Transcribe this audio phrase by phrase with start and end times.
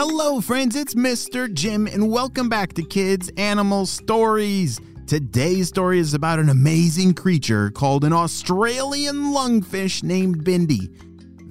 [0.00, 1.52] Hello, friends, it's Mr.
[1.52, 4.80] Jim, and welcome back to Kids Animal Stories.
[5.06, 10.92] Today's story is about an amazing creature called an Australian lungfish named Bindi.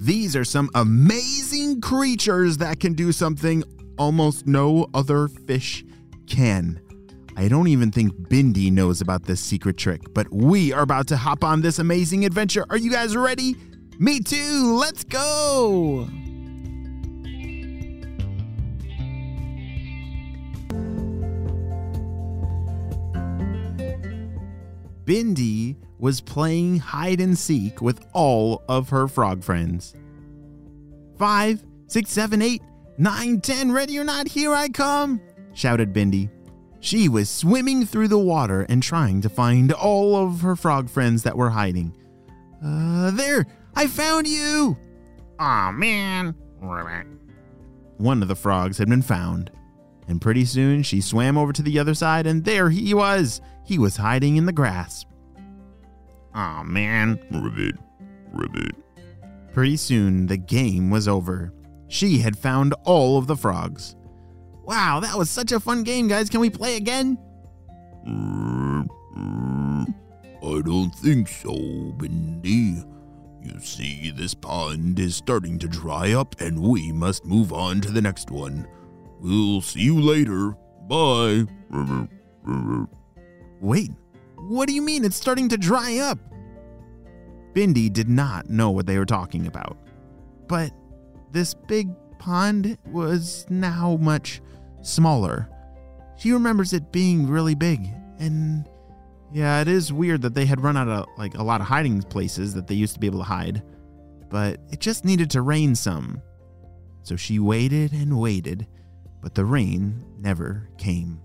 [0.00, 3.64] These are some amazing creatures that can do something
[3.98, 5.84] almost no other fish
[6.26, 6.80] can.
[7.36, 11.16] I don't even think Bindi knows about this secret trick, but we are about to
[11.16, 12.64] hop on this amazing adventure.
[12.70, 13.56] Are you guys ready?
[14.00, 16.08] Me too, let's go!
[25.04, 29.94] Bindi was playing hide and seek with all of her frog friends.
[31.18, 32.62] Five, six, seven, eight,
[32.98, 35.20] nine, ten, ready or not, here I come,
[35.54, 36.30] shouted Bindi.
[36.78, 41.24] She was swimming through the water and trying to find all of her frog friends
[41.24, 41.96] that were hiding.
[42.64, 43.44] Uh, there,
[43.78, 44.76] I found you!
[45.38, 46.34] Aw, oh, man.
[47.98, 49.52] One of the frogs had been found,
[50.08, 53.40] and pretty soon she swam over to the other side, and there he was.
[53.64, 55.06] He was hiding in the grass.
[56.34, 57.20] Aw, oh, man.
[57.30, 57.76] Ribbit,
[58.32, 58.74] ribbit.
[59.52, 61.54] Pretty soon, the game was over.
[61.86, 63.94] She had found all of the frogs.
[64.64, 66.28] Wow, that was such a fun game, guys.
[66.28, 67.16] Can we play again?
[68.04, 68.84] I
[70.62, 72.84] don't think so, Bindi.
[73.54, 77.90] You see, this pond is starting to dry up, and we must move on to
[77.90, 78.68] the next one.
[79.20, 80.54] We'll see you later.
[80.86, 81.46] Bye.
[83.60, 83.90] Wait,
[84.36, 86.18] what do you mean it's starting to dry up?
[87.54, 89.78] Bindi did not know what they were talking about.
[90.46, 90.70] But
[91.32, 91.88] this big
[92.18, 94.42] pond was now much
[94.82, 95.48] smaller.
[96.16, 97.88] She remembers it being really big,
[98.18, 98.68] and
[99.32, 102.02] yeah, it is weird that they had run out of like a lot of hiding
[102.02, 103.62] places that they used to be able to hide.
[104.30, 106.22] But it just needed to rain some.
[107.02, 108.66] So she waited and waited,
[109.22, 111.20] but the rain never came.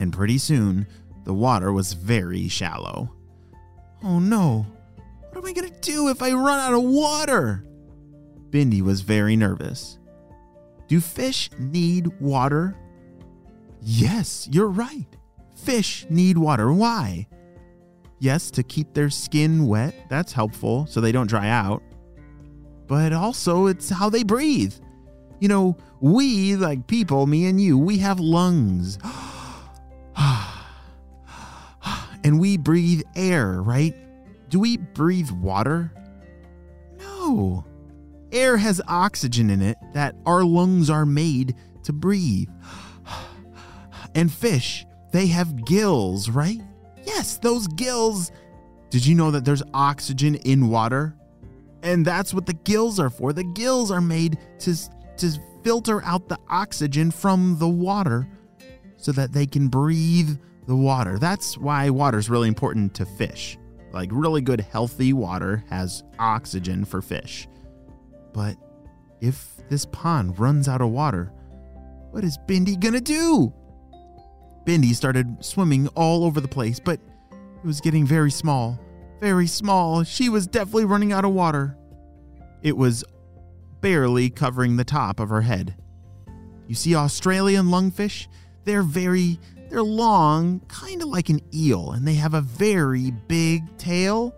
[0.00, 0.86] And pretty soon,
[1.24, 3.12] the water was very shallow.
[4.02, 4.66] Oh no,
[5.28, 7.64] what am I gonna do if I run out of water?
[8.50, 9.98] Bindi was very nervous.
[10.86, 12.76] Do fish need water?
[13.82, 15.06] Yes, you're right.
[15.58, 16.72] Fish need water.
[16.72, 17.26] Why?
[18.20, 19.94] Yes, to keep their skin wet.
[20.08, 21.82] That's helpful so they don't dry out.
[22.86, 24.74] But also, it's how they breathe.
[25.40, 28.98] You know, we, like people, me and you, we have lungs.
[32.24, 33.94] and we breathe air, right?
[34.48, 35.92] Do we breathe water?
[36.98, 37.64] No.
[38.32, 41.54] Air has oxygen in it that our lungs are made
[41.84, 42.48] to breathe.
[44.14, 46.60] And fish, they have gills, right?
[47.04, 48.30] Yes, those gills.
[48.90, 51.14] Did you know that there's oxygen in water?
[51.82, 53.32] And that's what the gills are for.
[53.32, 54.76] The gills are made to,
[55.18, 55.30] to
[55.62, 58.28] filter out the oxygen from the water
[58.96, 61.18] so that they can breathe the water.
[61.18, 63.58] That's why water is really important to fish.
[63.92, 67.48] Like, really good, healthy water has oxygen for fish.
[68.34, 68.56] But
[69.20, 71.32] if this pond runs out of water,
[72.10, 73.52] what is Bindi gonna do?
[74.68, 77.00] Bindi started swimming all over the place, but
[77.32, 78.78] it was getting very small.
[79.18, 80.04] Very small.
[80.04, 81.74] She was definitely running out of water.
[82.62, 83.02] It was
[83.80, 85.74] barely covering the top of her head.
[86.66, 88.26] You see Australian lungfish?
[88.64, 89.40] They're very
[89.70, 94.34] they're long, kind of like an eel, and they have a very big tail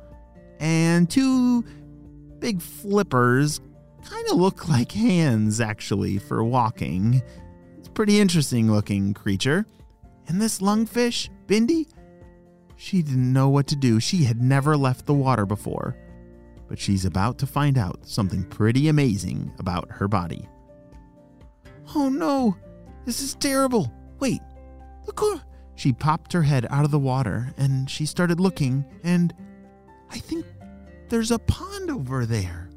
[0.60, 1.64] and two
[2.38, 3.60] big flippers.
[4.04, 7.21] Kind of look like hands, actually, for walking.
[7.78, 9.66] It's a pretty interesting looking creature.
[10.28, 11.86] And this lungfish, Bindi,
[12.76, 14.00] she didn't know what to do.
[14.00, 15.96] She had never left the water before.
[16.68, 20.48] But she's about to find out something pretty amazing about her body.
[21.94, 22.56] Oh no,
[23.04, 23.92] this is terrible.
[24.20, 24.40] Wait,
[25.06, 25.40] Look,
[25.74, 29.34] she popped her head out of the water and she started looking, and
[30.10, 30.46] I think
[31.08, 32.70] there's a pond over there.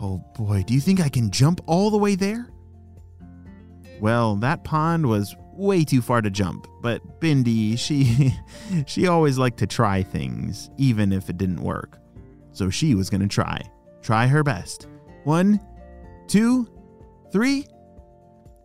[0.00, 2.48] Oh boy, do you think I can jump all the way there?
[4.00, 8.34] Well, that pond was way too far to jump, but Bindi, she
[8.86, 11.98] she always liked to try things even if it didn't work.
[12.52, 13.60] so she was to try.
[14.00, 14.86] Try her best.
[15.24, 15.60] One,
[16.28, 16.68] two,
[17.32, 17.66] three.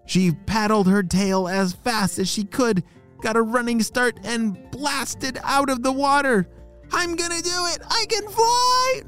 [0.05, 2.83] She paddled her tail as fast as she could,
[3.21, 6.47] got a running start, and blasted out of the water.
[6.91, 7.79] I'm gonna do it!
[7.89, 9.01] I can fly!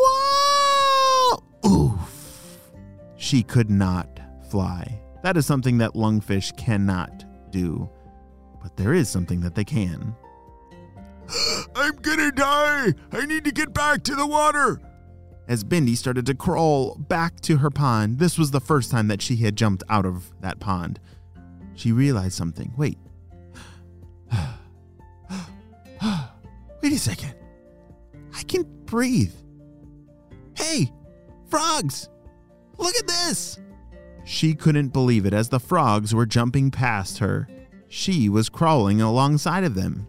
[0.00, 1.42] Whoa!
[1.66, 2.70] Oof.
[3.16, 5.00] She could not fly.
[5.22, 7.88] That is something that lungfish cannot do.
[8.62, 10.14] But there is something that they can.
[11.74, 12.94] I'm gonna die!
[13.12, 14.80] I need to get back to the water!
[15.48, 19.22] As Bindi started to crawl back to her pond, this was the first time that
[19.22, 21.00] she had jumped out of that pond.
[21.74, 22.74] She realized something.
[22.76, 22.98] Wait.
[26.82, 27.34] Wait a second.
[28.36, 29.32] I can breathe.
[30.54, 30.92] Hey,
[31.48, 32.10] frogs!
[32.76, 33.58] Look at this!
[34.28, 37.48] She couldn't believe it as the frogs were jumping past her.
[37.88, 40.06] She was crawling alongside of them.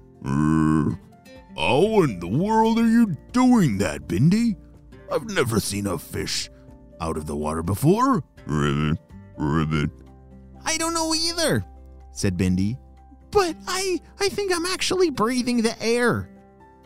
[1.56, 4.58] How in the world are you doing that, Bindi?
[5.10, 6.50] I've never seen a fish
[7.00, 8.22] out of the water before.
[8.46, 9.00] Ribbit,
[9.38, 9.90] ribbit.
[10.66, 11.64] I don't know either,
[12.12, 12.78] said Bindi.
[13.32, 16.30] But I I think I'm actually breathing the air.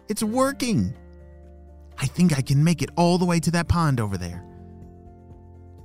[0.07, 0.93] It's working.
[1.97, 4.45] I think I can make it all the way to that pond over there.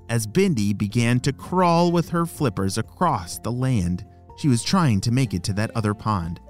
[0.08, 4.06] As Bindi began to crawl with her flippers across the land,
[4.37, 6.40] she was trying to make it to that other pond.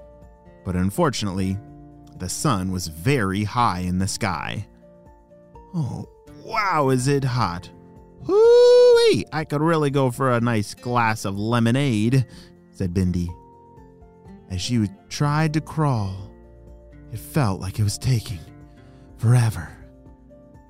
[0.63, 1.57] But unfortunately,
[2.17, 4.67] the sun was very high in the sky.
[5.73, 6.07] Oh,
[6.43, 7.69] wow, is it hot?
[8.23, 9.25] Hoo-wee!
[9.33, 12.25] I could really go for a nice glass of lemonade,
[12.71, 13.27] said Bindi.
[14.49, 16.31] As she tried to crawl,
[17.11, 18.39] it felt like it was taking
[19.17, 19.69] forever.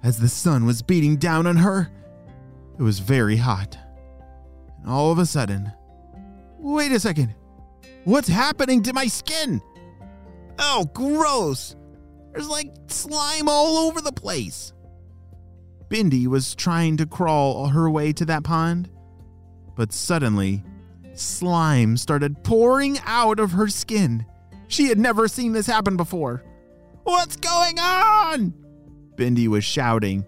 [0.03, 1.92] As the sun was beating down on her,
[2.79, 3.77] it was very hot.
[4.79, 5.71] And all of a sudden,
[6.57, 7.35] wait a second,
[8.05, 9.61] what's happening to my skin?
[10.57, 11.75] Oh, gross!
[12.31, 14.73] There's like slime all over the place.
[15.89, 18.89] Bindi was trying to crawl her way to that pond,
[19.75, 20.63] but suddenly,
[21.13, 24.25] slime started pouring out of her skin.
[24.67, 26.43] She had never seen this happen before.
[27.03, 28.53] What's going on?
[29.15, 30.25] Bindi was shouting.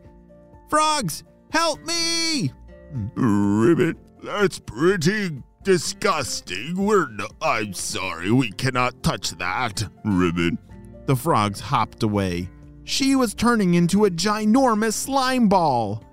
[0.69, 2.51] Frogs, help me!
[3.15, 6.75] Ribbit, that's pretty disgusting.
[6.75, 9.87] We're no- I'm sorry, we cannot touch that.
[10.03, 10.55] Ribbit.
[11.05, 12.49] The frogs hopped away.
[12.83, 16.03] She was turning into a ginormous slime ball.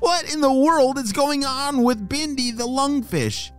[0.00, 3.50] What in the world is going on with Bindi the lungfish?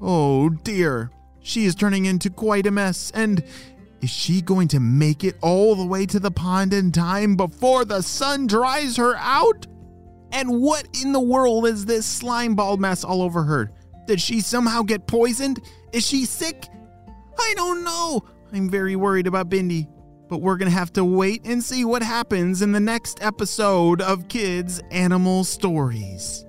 [0.00, 1.10] Oh dear,
[1.40, 3.42] she is turning into quite a mess, and
[4.02, 7.84] is she going to make it all the way to the pond in time before
[7.84, 9.66] the sun dries her out?
[10.32, 13.70] And what in the world is this slime ball mess all over her?
[14.06, 15.60] Did she somehow get poisoned?
[15.92, 16.66] Is she sick?
[17.38, 18.24] I don't know.
[18.52, 19.86] I'm very worried about Bindi
[20.30, 24.00] but we're going to have to wait and see what happens in the next episode
[24.00, 26.46] of Kids Animal Stories.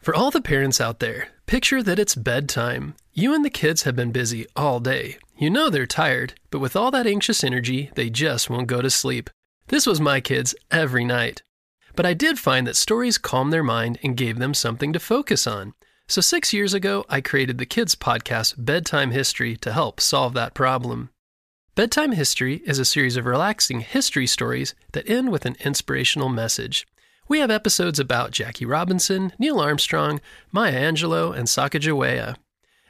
[0.00, 2.96] For all the parents out there, picture that it's bedtime.
[3.12, 5.18] You and the kids have been busy all day.
[5.38, 8.90] You know they're tired, but with all that anxious energy, they just won't go to
[8.90, 9.30] sleep.
[9.68, 11.42] This was my kids every night.
[11.94, 15.46] But I did find that stories calmed their mind and gave them something to focus
[15.46, 15.74] on.
[16.08, 20.54] So, six years ago, I created the kids' podcast, Bedtime History, to help solve that
[20.54, 21.10] problem.
[21.74, 26.86] Bedtime History is a series of relaxing history stories that end with an inspirational message.
[27.28, 32.36] We have episodes about Jackie Robinson, Neil Armstrong, Maya Angelou, and Sacagawea.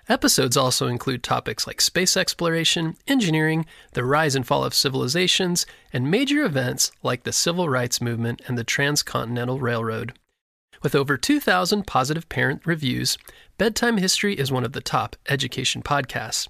[0.09, 6.11] Episodes also include topics like space exploration, engineering, the rise and fall of civilizations, and
[6.11, 10.12] major events like the Civil Rights Movement and the Transcontinental Railroad.
[10.82, 13.16] With over 2,000 positive parent reviews,
[13.59, 16.49] Bedtime History is one of the top education podcasts.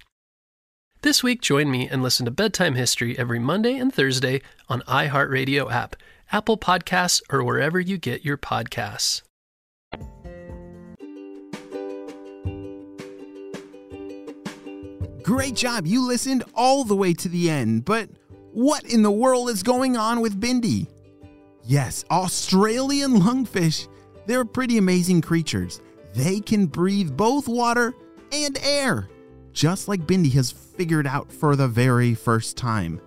[1.01, 5.71] This week, join me and listen to Bedtime History every Monday and Thursday on iHeartRadio
[5.71, 5.95] app,
[6.31, 9.21] Apple Podcasts, or wherever you get your podcasts.
[15.23, 15.87] Great job.
[15.87, 18.09] You listened all the way to the end, but
[18.51, 20.87] what in the world is going on with Bindi?
[21.63, 23.87] Yes, Australian lungfish.
[24.25, 25.81] They're pretty amazing creatures.
[26.13, 27.93] They can breathe both water
[28.33, 29.07] and air,
[29.53, 32.99] just like Bindi has figured out for the very first time.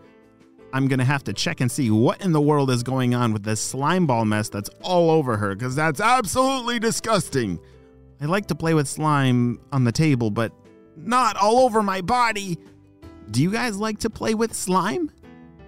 [0.73, 3.43] I'm gonna have to check and see what in the world is going on with
[3.43, 7.61] this slime ball mess that's all over her, because that's absolutely disgusting.
[8.21, 10.53] I like to play with slime on the table, but
[10.97, 12.59] not all over my body.
[13.31, 15.11] Do you guys like to play with slime?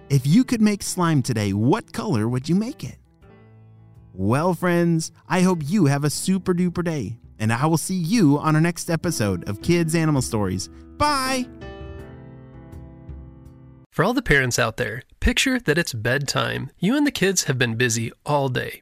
[0.09, 2.97] If you could make slime today, what color would you make it?
[4.13, 8.37] Well, friends, I hope you have a super duper day, and I will see you
[8.39, 10.67] on our next episode of Kids Animal Stories.
[10.97, 11.47] Bye!
[13.91, 16.71] For all the parents out there, picture that it's bedtime.
[16.79, 18.81] You and the kids have been busy all day.